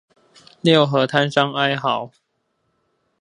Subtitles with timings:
[0.61, 2.09] 六合攤商哀號